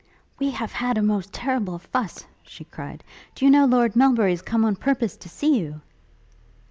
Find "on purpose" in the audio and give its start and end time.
4.65-5.15